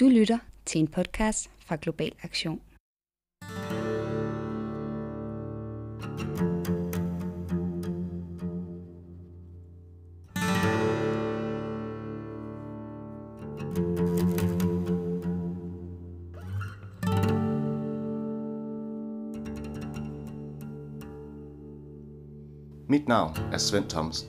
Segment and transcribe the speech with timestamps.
[0.00, 2.60] Du lytter til en podcast fra Global Aktion.
[22.88, 24.28] Mit navn er Svend Thomsen,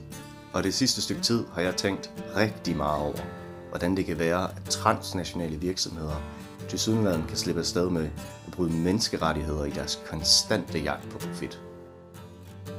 [0.52, 3.37] og det sidste stykke tid har jeg tænkt rigtig meget over,
[3.68, 6.22] hvordan det kan være, at transnationale virksomheder
[6.68, 8.04] til sydenlandet kan slippe afsted med
[8.46, 11.60] at bryde menneskerettigheder i deres konstante jagt på profit.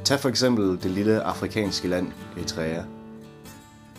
[0.03, 2.83] Tag for eksempel det lille afrikanske land Eritrea.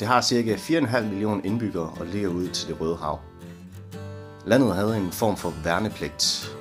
[0.00, 0.54] Det har ca.
[0.54, 3.18] 4,5 millioner indbyggere og ligger ud til det Røde Hav.
[4.46, 6.56] Landet havde en form for værnepligt.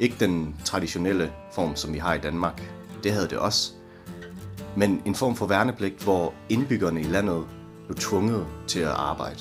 [0.00, 2.62] Ikke den traditionelle form, som vi har i Danmark.
[3.02, 3.72] Det havde det også,
[4.76, 7.44] men en form for værnepligt, hvor indbyggerne i landet
[7.86, 9.40] blev tvunget til at arbejde.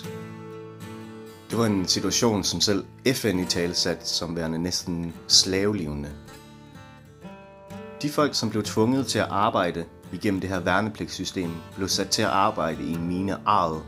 [1.49, 6.09] Det var en situation, som selv FN i tale sat som værende næsten slavelivende.
[8.01, 12.21] De folk, som blev tvunget til at arbejde igennem det her værnepligtssystem, blev sat til
[12.21, 13.81] at arbejde i en mine ejet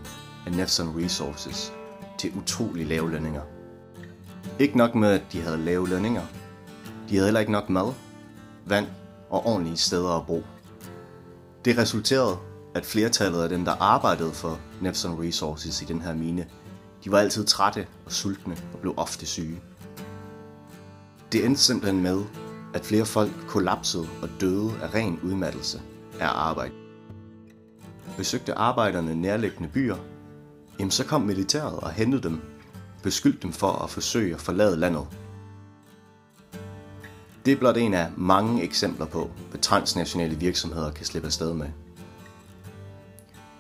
[0.46, 1.74] af Nefson Resources
[2.18, 3.42] til utrolig lave lønninger.
[4.60, 6.22] Ikke nok med, at de havde lave lønninger.
[7.10, 7.94] De havde heller ikke nok mad,
[8.66, 8.88] vand
[9.30, 10.44] og ordentlige steder at bo.
[11.66, 12.38] Det resulterede,
[12.76, 16.48] at flertallet af dem, der arbejdede for Nepson Resources i den her mine,
[17.04, 19.62] de var altid trætte og sultne og blev ofte syge.
[21.32, 22.24] Det endte simpelthen med,
[22.74, 25.82] at flere folk kollapsede og døde af ren udmattelse
[26.20, 26.74] af arbejde.
[28.18, 29.98] Besøgte arbejderne nærliggende byer,
[30.80, 32.42] jamen så kom militæret og hentede dem,
[33.04, 35.08] beskyldte dem for at forsøge at forlade landet.
[37.46, 41.68] Det er blot en af mange eksempler på, hvad transnationale virksomheder kan slippe afsted med.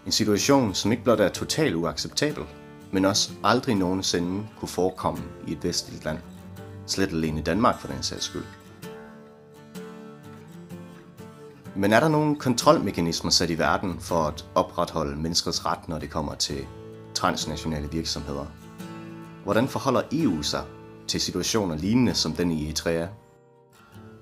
[0.05, 2.43] En situation, som ikke blot er totalt uacceptabel,
[2.91, 6.17] men også aldrig nogensinde kunne forekomme i et vestligt land.
[6.85, 8.43] Slet alene i Danmark for den sags skyld.
[11.75, 16.09] Men er der nogle kontrolmekanismer sat i verden for at opretholde menneskers ret, når det
[16.09, 16.67] kommer til
[17.13, 18.45] transnationale virksomheder?
[19.43, 20.63] Hvordan forholder EU sig
[21.07, 23.07] til situationer lignende som den i Eritrea?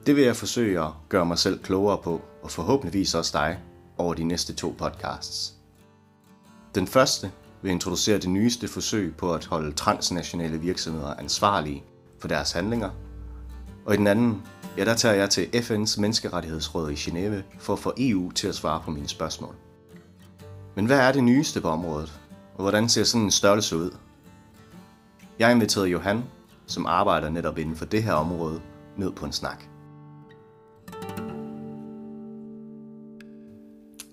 [0.06, 3.60] Det vil jeg forsøge at gøre mig selv klogere på, og forhåbentligvis også dig,
[3.98, 5.63] over de næste to podcasts.
[6.76, 11.84] Den første vil introducere det nyeste forsøg på at holde transnationale virksomheder ansvarlige
[12.20, 12.90] for deres handlinger,
[13.86, 14.42] og i den anden,
[14.78, 18.56] ja, der tager jeg til FN's menneskerettighedsråd i Genève for at få EU til at
[18.56, 19.56] svare på mine spørgsmål.
[20.76, 22.20] Men hvad er det nyeste på området,
[22.56, 23.92] og hvordan ser sådan en størrelse ud?
[25.40, 26.24] Jeg har inviteret Johan,
[26.66, 28.62] som arbejder netop inden for det her område,
[28.98, 29.64] ned på en snak.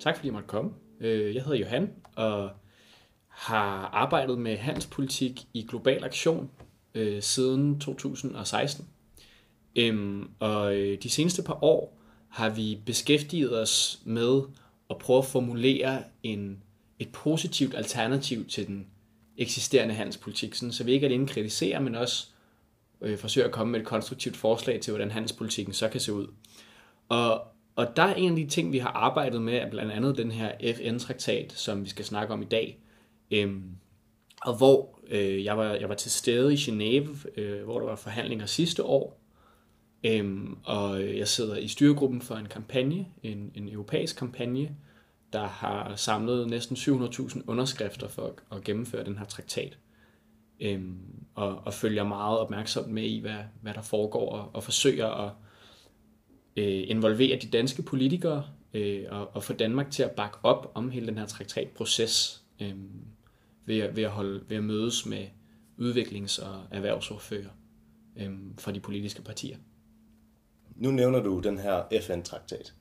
[0.03, 0.71] Tak fordi jeg måtte komme.
[1.01, 2.51] Øh, jeg hedder Johan og
[3.29, 6.51] har arbejdet med handelspolitik i Global Aktion
[6.95, 8.87] øh, siden 2016.
[9.77, 14.43] Øhm, og øh, de seneste par år har vi beskæftiget os med
[14.91, 16.63] at prøve at formulere en,
[16.99, 18.87] et positivt alternativ til den
[19.37, 22.27] eksisterende handelspolitik, sådan, så vi ikke alene kritiserer, men også
[23.01, 26.27] øh, forsøger at komme med et konstruktivt forslag til, hvordan handelspolitikken så kan se ud.
[27.09, 27.43] Og,
[27.81, 30.53] og der er en af de ting, vi har arbejdet med, blandt andet den her
[30.75, 32.79] FN-traktat, som vi skal snakke om i dag.
[33.31, 33.63] Øhm,
[34.43, 37.97] og hvor øh, jeg, var, jeg var til stede i Genève, øh, hvor der var
[37.97, 39.21] forhandlinger sidste år.
[40.05, 44.77] Øhm, og jeg sidder i styregruppen for en kampagne, en, en europæisk kampagne,
[45.33, 49.79] der har samlet næsten 700.000 underskrifter for at, at gennemføre den her traktat.
[50.61, 50.99] Øhm,
[51.35, 55.33] og, og følger meget opmærksomt med i, hvad, hvad der foregår, og, og forsøger at
[56.61, 58.45] øh, involvere de danske politikere
[58.75, 62.75] øh, og, og få Danmark til at bakke op om hele den her traktatproces øh,
[63.67, 65.27] ved, at, ved, at holde, ved at mødes med
[65.79, 67.49] udviklings- og erhvervsordfører
[68.17, 69.57] øh, fra de politiske partier.
[70.77, 72.75] Nu nævner du den her FN-traktat.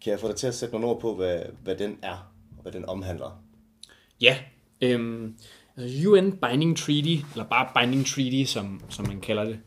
[0.00, 2.62] Kan jeg få dig til at sætte nogle ord på, hvad, hvad den er, og
[2.62, 3.42] hvad den omhandler?
[4.20, 4.38] Ja,
[4.80, 5.36] øhm,
[5.76, 9.60] altså UN Binding Treaty, eller bare Binding Treaty, som, som man kalder det,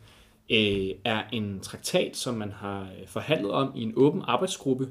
[0.51, 4.89] øh, er en traktat, som man har øh, forhandlet om i en åben arbejdsgruppe,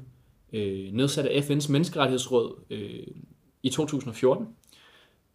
[0.53, 3.07] øh, nedsat af FN's menneskerettighedsråd øh,
[3.63, 4.47] i 2014.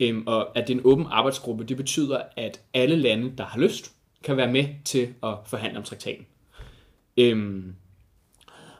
[0.01, 3.61] Øh, og at det er en åben arbejdsgruppe, det betyder, at alle lande, der har
[3.61, 3.93] lyst,
[4.25, 6.27] kan være med til at forhandle om traktaten.
[7.17, 7.65] Øh,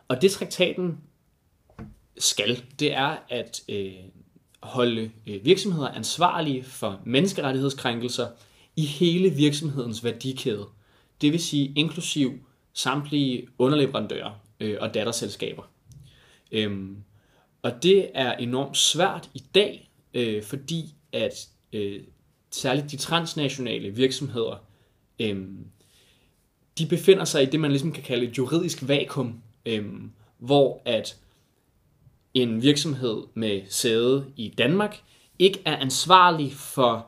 [0.09, 0.99] og det traktaten
[2.19, 3.93] skal, det er at øh,
[4.63, 8.29] holde øh, virksomheder ansvarlige for menneskerettighedskrænkelser
[8.77, 10.67] i hele virksomhedens værdikæde.
[11.21, 12.33] Det vil sige inklusiv
[12.73, 15.63] samtlige underleverandører øh, og datterselskaber.
[16.53, 16.97] Øhm,
[17.63, 22.01] og det er enormt svært i dag, øh, fordi at øh,
[22.51, 24.65] særligt de transnationale virksomheder,
[25.21, 25.47] øh,
[26.79, 29.85] de befinder sig i det, man ligesom kan kalde et juridisk vakuum, øh,
[30.39, 31.17] hvor at
[32.35, 35.03] en virksomhed med sæde i Danmark
[35.39, 37.07] ikke er ansvarlig for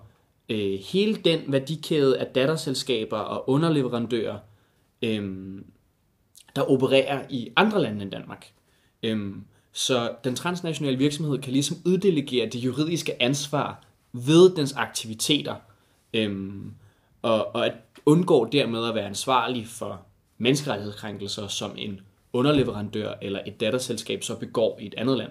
[0.49, 4.39] øh, hele den værdikæde af datterselskaber og underleverandører,
[5.03, 5.63] øh,
[6.57, 8.53] der opererer i andre lande end Danmark.
[9.03, 9.35] Øh,
[9.73, 15.55] så den transnationale virksomhed kan ligesom uddelegere det juridiske ansvar ved dens aktiviteter,
[16.15, 16.49] øh,
[17.23, 17.73] og, og at
[18.07, 20.01] undgår dermed at være ansvarlig for
[20.39, 22.01] menneskerettighedskrænkelser, som en
[22.33, 25.31] underleverandør eller et datterselskab så begår i et andet land.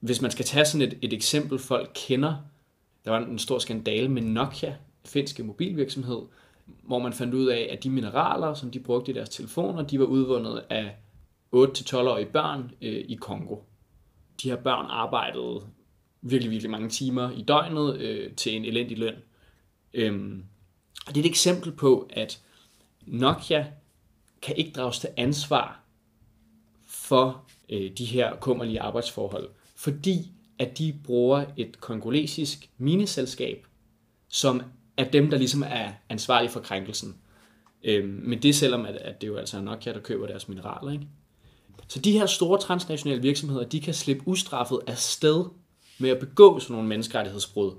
[0.00, 2.34] Hvis man skal tage sådan et, et eksempel, folk kender,
[3.04, 6.22] der var en stor skandale med Nokia, finske mobilvirksomhed,
[6.82, 9.98] hvor man fandt ud af, at de mineraler, som de brugte i deres telefoner, de
[9.98, 10.96] var udvundet af
[11.54, 13.56] 8-12-årige børn øh, i Kongo.
[14.42, 15.66] De her børn arbejdede
[16.22, 19.14] virkelig, virkelig mange timer i døgnet øh, til en elendig løn.
[19.94, 20.44] Øhm,
[21.06, 22.40] og det er et eksempel på, at
[23.06, 23.66] Nokia
[24.42, 25.80] kan ikke drages til ansvar
[26.86, 30.32] for øh, de her kummerlige arbejdsforhold, fordi
[30.62, 33.66] at de bruger et kongolesisk mineselskab,
[34.28, 34.62] som
[34.96, 37.16] er dem, der ligesom er ansvarlige for krænkelsen.
[37.84, 40.92] Øhm, men det selvom, at, at det jo altså er Nokia, der køber deres mineraler.
[40.92, 41.06] Ikke?
[41.88, 45.44] Så de her store transnationale virksomheder, de kan slippe ustraffet af sted
[45.98, 47.72] med at begå sådan nogle menneskerettighedsbrud.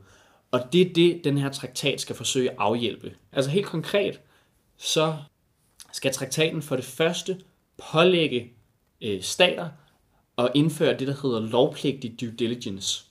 [0.51, 3.13] Og det er det, den her traktat skal forsøge at afhjælpe.
[3.31, 4.19] Altså helt konkret,
[4.77, 5.17] så
[5.91, 7.41] skal traktaten for det første
[7.91, 8.53] pålægge
[9.01, 9.69] øh, stater
[10.37, 13.05] at indføre det, der hedder lovpligtig due diligence.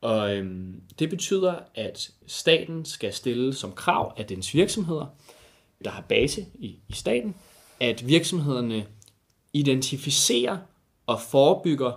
[0.00, 5.06] Og øhm, det betyder, at staten skal stille som krav af dens virksomheder,
[5.84, 7.34] der har base i, i staten,
[7.80, 8.86] at virksomhederne
[9.52, 10.58] identificerer
[11.06, 11.92] og forebygger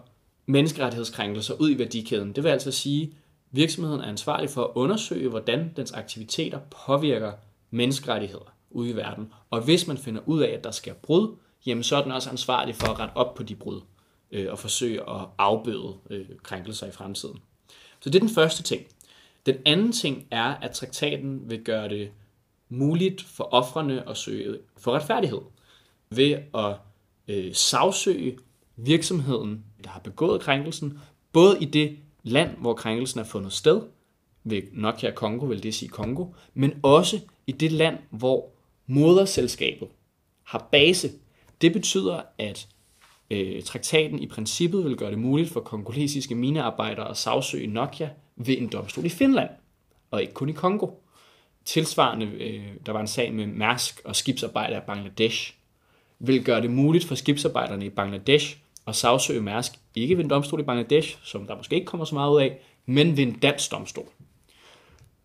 [0.45, 2.33] menneskerettighedskrænkelser ud i værdikæden.
[2.33, 3.10] Det vil altså sige, at
[3.51, 7.31] virksomheden er ansvarlig for at undersøge, hvordan dens aktiviteter påvirker
[7.72, 9.33] menneskerettigheder ude i verden.
[9.50, 11.36] Og hvis man finder ud af, at der sker brud,
[11.66, 13.81] jamen så er den også ansvarlig for at rette op på de brud
[14.31, 17.39] øh, og forsøge at afbøde øh, krænkelser i fremtiden.
[18.00, 18.86] Så det er den første ting.
[19.45, 22.12] Den anden ting er, at traktaten vil gøre det
[22.69, 25.42] muligt for offrene at søge for retfærdighed
[26.10, 26.75] ved at
[27.28, 28.38] øh, sagsøge
[28.75, 31.00] virksomheden, der har begået krænkelsen,
[31.31, 33.81] både i det land, hvor krænkelsen er fundet sted,
[34.44, 38.50] ved Nokia Kongo vil det sige Kongo, men også i det land, hvor
[38.88, 39.88] moderselskabet
[40.44, 41.12] har base.
[41.62, 42.68] Det betyder, at
[43.31, 48.57] øh, traktaten i princippet vil gøre det muligt for kongolesiske minearbejdere at sagsøge Nokia ved
[48.57, 49.50] en domstol i Finland,
[50.12, 50.88] og ikke kun i Kongo.
[51.66, 55.54] Tilsvarende, øh, der var en sag med Mærsk og skibsarbejdere i Bangladesh,
[56.19, 58.57] vil gøre det muligt for skibsarbejderne i Bangladesh
[58.88, 62.16] at sagsøge Mærsk, ikke ved en domstol i Bangladesh, som der måske ikke kommer så
[62.16, 64.07] meget ud af, men ved en dansk domstol.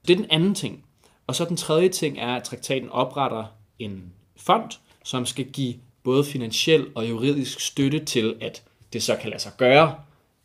[0.09, 0.85] Det er den anden ting.
[1.27, 3.45] Og så den tredje ting er, at traktaten opretter
[3.79, 4.71] en fond,
[5.05, 5.75] som skal give
[6.07, 8.63] både finansiel og juridisk støtte til, at
[8.93, 9.95] det så kan lade sig gøre,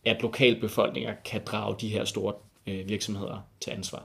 [0.05, 2.33] at lokalbefolkninger kan drage de her store
[2.67, 4.03] øh, virksomheder til ansvar.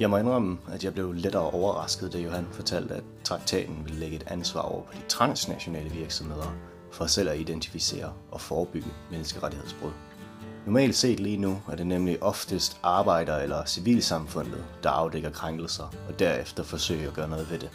[0.00, 4.16] Jeg må indrømme, at jeg blev lettere overrasket, da Johan fortalte, at traktaten vil lægge
[4.16, 6.56] et ansvar over på de transnationale virksomheder
[6.92, 10.07] for selv at identificere og forebygge menneskerettighedsbrud.
[10.68, 16.18] Normalt set lige nu er det nemlig oftest arbejder eller civilsamfundet, der afdækker krænkelser og
[16.18, 17.70] derefter forsøger at gøre noget ved det.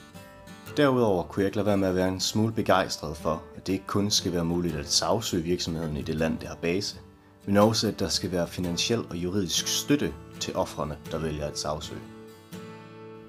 [0.77, 3.73] Derudover kunne jeg ikke lade være med at være en smule begejstret for, at det
[3.73, 6.95] ikke kun skal være muligt at sagsøge virksomheden i det land, der har base,
[7.45, 11.59] men også at der skal være finansiel og juridisk støtte til offrene, der vælger at
[11.59, 12.01] sagsøge.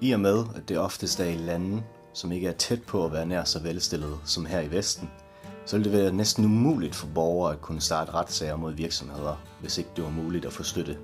[0.01, 3.11] I og med, at det oftest er i lande, som ikke er tæt på at
[3.11, 5.09] være nær så velstillede som her i Vesten,
[5.65, 9.77] så ville det være næsten umuligt for borgere at kunne starte retssager mod virksomheder, hvis
[9.77, 10.97] ikke det var muligt at få støtte.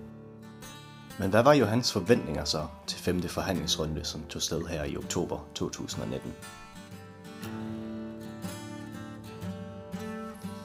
[1.20, 5.48] Men hvad var Johans forventninger så til femte forhandlingsrunde, som tog sted her i oktober
[5.56, 6.34] 2019?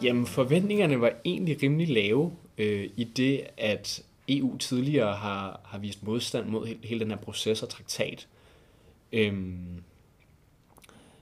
[0.02, 6.02] Jamen, forventningerne var egentlig rimelig lave øh, i det, at EU tidligere har, har vist
[6.02, 8.28] modstand mod hele, den her proces og traktat.
[9.12, 9.82] Øhm,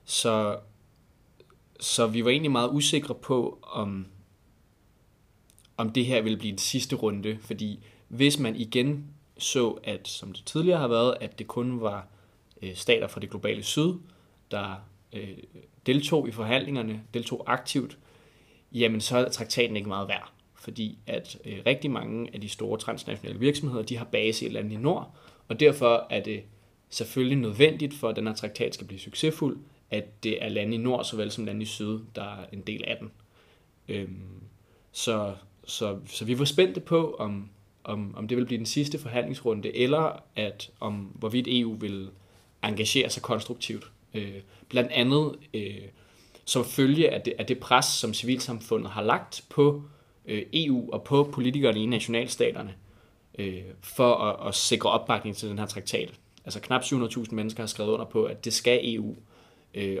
[0.05, 0.57] så
[1.79, 4.05] så vi var egentlig meget usikre på, om,
[5.77, 9.05] om det her ville blive den sidste runde, fordi hvis man igen
[9.37, 12.07] så, at som det tidligere har været, at det kun var
[12.61, 13.93] øh, stater fra det globale syd,
[14.51, 14.75] der
[15.13, 15.37] øh,
[15.85, 17.97] deltog i forhandlingerne, deltog aktivt,
[18.71, 20.31] jamen så er traktaten ikke meget værd.
[20.53, 24.71] Fordi at øh, rigtig mange af de store transnationale virksomheder, de har base i andet
[24.71, 25.15] i nord,
[25.47, 26.43] og derfor er det
[26.89, 29.57] selvfølgelig nødvendigt for, at den her traktat skal blive succesfuld,
[29.91, 32.83] at det er lande i nord, såvel som lande i syd, der er en del
[32.87, 33.11] af den.
[33.87, 34.21] Øhm,
[34.91, 35.33] så,
[35.65, 37.49] så, så vi var spændte på, om,
[37.83, 42.09] om, om det ville blive den sidste forhandlingsrunde, eller at om hvorvidt EU vil
[42.63, 43.91] engagere sig konstruktivt.
[44.13, 45.81] Øh, blandt andet øh,
[46.45, 49.83] som følge af det, af det pres, som civilsamfundet har lagt på
[50.25, 52.73] øh, EU og på politikerne i nationalstaterne
[53.39, 56.13] øh, for at, at sikre opbakning til den her traktat.
[56.45, 59.11] Altså knap 700.000 mennesker har skrevet under på, at det skal EU.
[59.11, 59.17] Øh,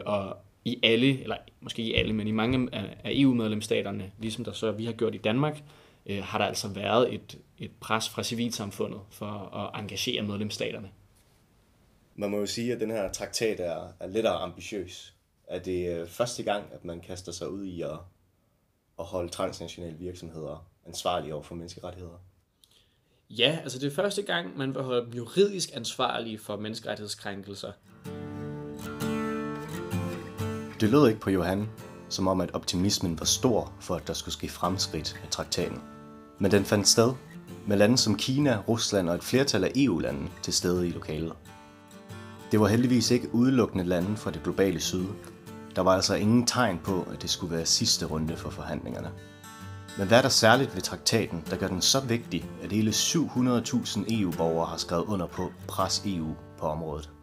[0.05, 4.71] og i alle, eller måske i alle, men i mange af EU-medlemsstaterne, ligesom der så
[4.71, 5.63] vi har gjort i Danmark,
[6.05, 10.89] øh, har der altså været et, et pres fra civilsamfundet for at engagere medlemsstaterne.
[12.15, 15.13] Man må jo sige, at den her traktat er, er lidt ambitiøs.
[15.47, 17.99] Er det øh, første gang, at man kaster sig ud i at,
[18.99, 22.19] at holde transnationale virksomheder ansvarlige over for menneskerettigheder?
[23.29, 27.71] Ja, altså det er første gang, man vil holde juridisk ansvarlige for menneskerettighedskrænkelser.
[30.79, 31.69] Det lød ikke på Johan,
[32.09, 35.81] som om at optimismen var stor for, at der skulle ske fremskridt med traktaten.
[36.39, 37.13] Men den fandt sted
[37.67, 41.33] med lande som Kina, Rusland og et flertal af EU-lande til stede i lokalet.
[42.51, 45.05] Det var heldigvis ikke udelukkende lande fra det globale syd.
[45.75, 49.11] Der var altså ingen tegn på, at det skulle være sidste runde for forhandlingerne.
[49.97, 54.03] Men hvad er der særligt ved traktaten, der gør den så vigtig, at hele 700.000
[54.09, 57.14] EU-borgere har skrevet under på pres EU på området?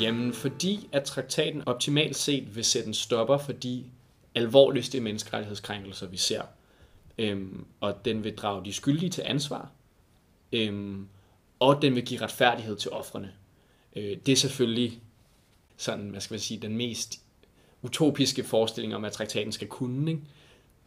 [0.00, 3.84] Jamen, fordi at traktaten optimalt set vil sætte en stopper for de
[4.34, 6.42] alvorligste menneskerettighedskrænkelser, vi ser.
[7.18, 9.70] Øhm, og den vil drage de skyldige til ansvar,
[10.52, 11.08] øhm,
[11.58, 13.32] og den vil give retfærdighed til offrene.
[13.96, 15.00] Øh, det er selvfølgelig
[15.76, 17.20] sådan, hvad skal man sige, den mest
[17.82, 20.10] utopiske forestilling om, at traktaten skal kunne.
[20.10, 20.22] Ikke?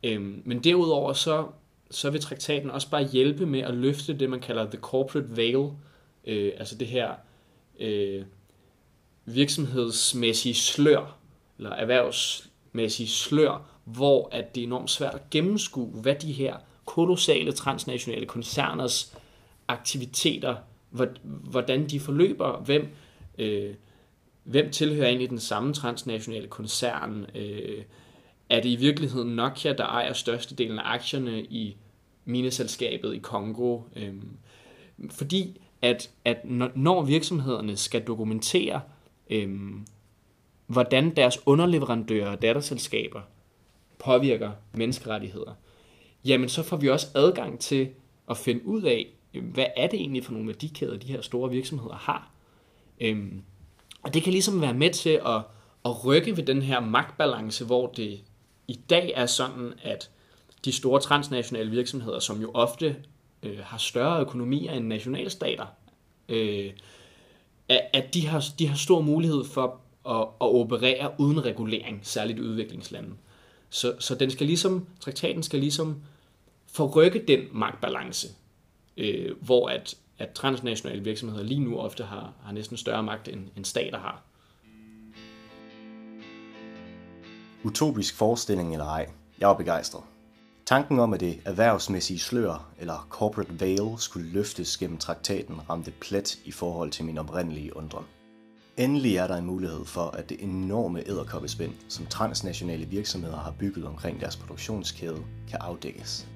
[0.03, 1.47] Øhm, men derudover så,
[1.91, 5.71] så vil traktaten også bare hjælpe med at løfte det, man kalder the corporate veil,
[6.25, 7.13] øh, altså det her
[7.79, 8.25] øh,
[9.33, 11.17] virksomhedsmæssige slør,
[11.57, 16.55] eller erhvervsmæssige slør, hvor at det er enormt svært at gennemskue, hvad de her
[16.85, 19.17] kolossale transnationale koncerners
[19.67, 20.55] aktiviteter,
[21.23, 22.87] hvordan de forløber, hvem,
[23.37, 23.73] øh,
[24.43, 27.83] hvem tilhører egentlig den samme transnationale koncern, øh,
[28.49, 31.77] er det i virkeligheden Nokia, der ejer størstedelen af aktierne i
[32.25, 33.81] mineselskabet i Kongo?
[33.95, 34.13] Øh,
[35.09, 36.45] fordi at, at
[36.75, 38.81] når virksomhederne skal dokumentere,
[39.29, 39.85] øhm,
[40.67, 43.21] hvordan deres underleverandører og datterselskaber
[43.99, 45.53] påvirker menneskerettigheder,
[46.25, 47.89] jamen så får vi også adgang til
[48.29, 51.49] at finde ud af, øhm, hvad er det egentlig for nogle værdikæder, de her store
[51.49, 52.31] virksomheder har.
[53.01, 53.43] Øhm,
[54.03, 55.41] og det kan ligesom være med til at,
[55.85, 58.19] at rykke ved den her magtbalance, hvor det
[58.67, 60.11] i dag er sådan, at
[60.65, 62.95] de store transnationale virksomheder, som jo ofte
[63.43, 65.65] øh, har større økonomier end nationalstater,
[66.29, 66.71] øh,
[67.69, 72.41] at de har, de har stor mulighed for at, at operere uden regulering, særligt i
[72.41, 73.09] udviklingslande.
[73.69, 76.01] Så, så den skal ligesom, traktaten skal ligesom
[76.67, 78.27] forrykke den magtbalance,
[78.97, 83.47] øh, hvor at, at transnationale virksomheder lige nu ofte har, har næsten større magt, end,
[83.55, 84.23] end stater har.
[87.63, 89.09] Utopisk forestilling eller ej,
[89.39, 90.03] jeg var begejstret.
[90.69, 96.39] Tanken om, at det erhvervsmæssige slør, eller corporate veil, skulle løftes gennem traktaten, ramte plet
[96.45, 98.05] i forhold til min oprindelige undren.
[98.77, 103.85] Endelig er der en mulighed for, at det enorme æderkoppespind, som transnationale virksomheder har bygget
[103.85, 106.27] omkring deres produktionskæde, kan afdækkes.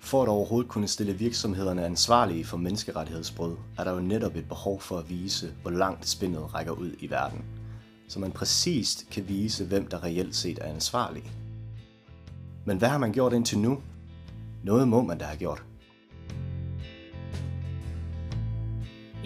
[0.00, 4.80] For at overhovedet kunne stille virksomhederne ansvarlige for menneskerettighedsbrud, er der jo netop et behov
[4.80, 7.44] for at vise, hvor langt spindet rækker ud i verden,
[8.08, 11.32] så man præcist kan vise, hvem der reelt set er ansvarlig
[12.66, 13.82] men hvad har man gjort indtil nu?
[14.64, 15.64] Noget må man da have gjort.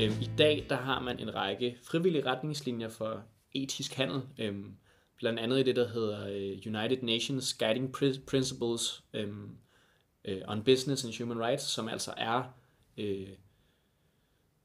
[0.01, 4.77] Øhm, I dag der har man en række frivillige retningslinjer for etisk handel, øhm,
[5.19, 7.93] blandt andet i det, der hedder øh, United Nations Guiding
[8.27, 9.51] Principles øhm,
[10.25, 12.43] øh, on Business and Human Rights, som altså er
[12.99, 13.29] øh,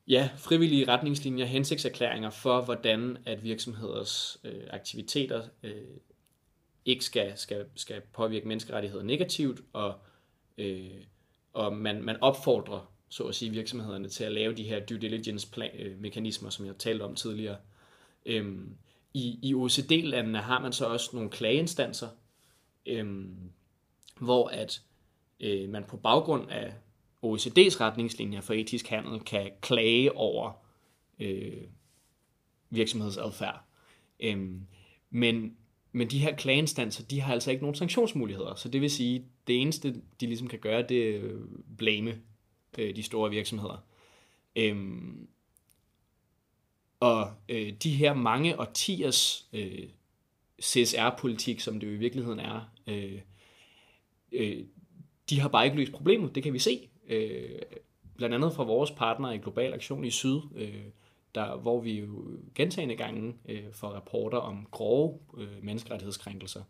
[0.08, 5.74] ja, frivillige retningslinjer, hensigtserklæringer for, hvordan at virksomheders øh, aktiviteter øh,
[6.86, 9.94] ikke skal, skal, skal påvirke menneskerettigheder negativt, og,
[10.58, 10.92] øh,
[11.54, 15.52] og man, man opfordrer så at sige virksomhederne til at lave de her due diligence
[15.52, 17.58] plan, øh, mekanismer, som jeg talte om tidligere.
[18.26, 18.78] Øhm,
[19.14, 22.10] I i OECD-landene har man så også nogle klageinstanser,
[22.86, 23.52] øhm,
[24.20, 24.82] hvor at
[25.40, 26.74] øh, man på baggrund af
[27.26, 30.52] OECD's retningslinjer for etisk handel kan klage over
[31.20, 31.64] øh,
[32.70, 33.62] virksomhedsadfærd.
[34.20, 34.68] Øhm,
[35.10, 35.58] men
[35.92, 38.56] men de her klageinstanser, de har altså ikke nogen sanktionsmuligheder.
[38.56, 41.22] Så det vil sige, det eneste, de ligesom kan gøre, det er
[41.78, 42.22] blame
[42.78, 43.86] øh, de store virksomheder.
[44.56, 45.28] Øhm,
[47.00, 49.88] og øh, de her mange årtiers øh,
[50.62, 53.22] CSR-politik, som det jo i virkeligheden er, øh,
[54.32, 54.66] øh,
[55.30, 56.90] de har bare ikke løst problemet, det kan vi se.
[57.08, 57.60] Øh,
[58.18, 60.84] blandt andet fra vores partnere i Global Aktion i Syd, øh,
[61.36, 66.64] der, hvor vi jo gentagende gange øh, får rapporter om grove øh, menneskerettighedskrænkelser.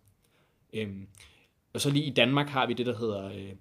[0.74, 1.08] Øhm,
[1.74, 3.54] og så lige i Danmark har vi det, der hedder øh,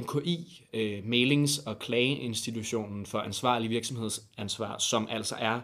[0.00, 5.60] MKI, øh, Mailings- og Klageinstitutionen for ansvarlig virksomhedsansvar, som altså er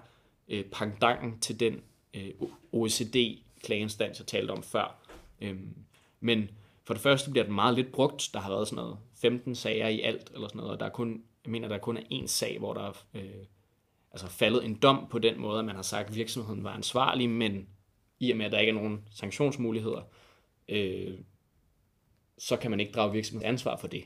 [0.48, 1.80] øh, pangdangen til den
[2.14, 2.30] øh,
[2.72, 4.98] OECD-klageinstans, jeg talte om før.
[5.40, 5.74] Øhm,
[6.20, 6.50] men
[6.84, 8.30] for det første bliver den meget lidt brugt.
[8.32, 10.90] Der har været sådan noget 15 sager i alt, eller sådan noget, og der er
[10.90, 13.44] kun, jeg mener, der kun er én sag, hvor der er øh,
[14.12, 17.30] altså faldet en dom på den måde, at man har sagt, at virksomheden var ansvarlig,
[17.30, 17.68] men
[18.20, 20.02] i og med, at der ikke er nogen sanktionsmuligheder,
[20.68, 21.18] øh,
[22.38, 24.04] så kan man ikke drage virksomheden ansvar for det.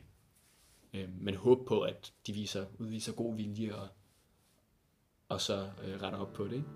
[0.94, 3.88] Øh, men håb på, at de viser, udviser god vilje og,
[5.28, 6.52] og så øh, retter op på det.
[6.52, 6.68] Ikke?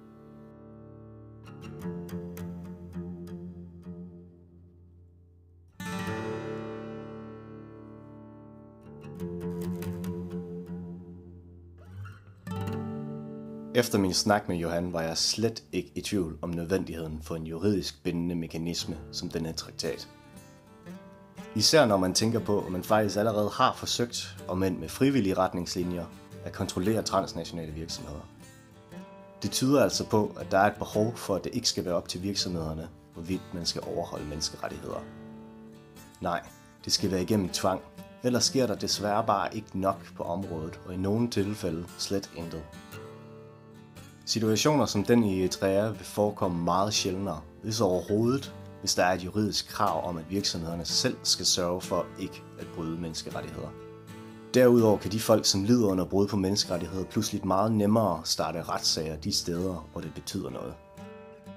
[13.77, 17.47] Efter min snak med Johan var jeg slet ikke i tvivl om nødvendigheden for en
[17.47, 20.09] juridisk bindende mekanisme som denne traktat.
[21.55, 25.35] Især når man tænker på, at man faktisk allerede har forsøgt, om end med frivillige
[25.35, 26.05] retningslinjer,
[26.45, 28.29] at kontrollere transnationale virksomheder.
[29.43, 31.95] Det tyder altså på, at der er et behov for, at det ikke skal være
[31.95, 35.03] op til virksomhederne, hvorvidt man skal overholde menneskerettigheder.
[36.21, 36.41] Nej,
[36.85, 37.81] det skal være igennem tvang,
[38.23, 42.63] ellers sker der desværre bare ikke nok på området, og i nogle tilfælde slet intet.
[44.29, 49.25] Situationer som den i Eritrea vil forekomme meget sjældnere, hvis overhovedet, hvis der er et
[49.25, 53.69] juridisk krav om, at virksomhederne selv skal sørge for ikke at bryde menneskerettigheder.
[54.55, 59.17] Derudover kan de folk, som lider under brud på menneskerettigheder, pludselig meget nemmere starte retssager
[59.17, 60.75] de steder, hvor det betyder noget.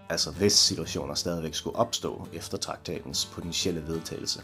[0.09, 4.43] Altså hvis situationer stadigvæk skulle opstå efter traktatens potentielle vedtagelse.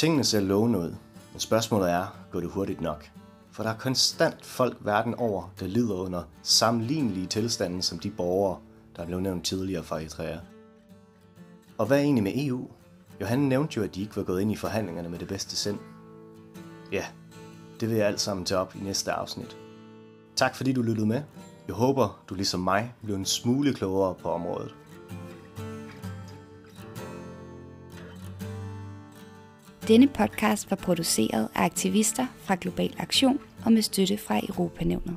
[0.00, 0.94] Tingene ser lovende ud,
[1.32, 3.10] men spørgsmålet er, går det hurtigt nok?
[3.50, 8.58] For der er konstant folk verden over, der lider under sammenlignelige tilstande som de borgere,
[8.96, 10.38] der blev nævnt tidligere fra Eritrea.
[11.78, 12.68] Og hvad er egentlig med EU?
[13.20, 15.78] Johan nævnte jo, at de ikke var gået ind i forhandlingerne med det bedste sind.
[16.92, 17.04] Ja,
[17.80, 19.56] det vil jeg alt sammen tage op i næste afsnit.
[20.36, 21.22] Tak fordi du lyttede med.
[21.66, 24.74] Jeg håber, du ligesom mig blev en smule klogere på området.
[29.90, 35.16] Denne podcast var produceret af aktivister fra Global Aktion og med støtte fra Europanævnet.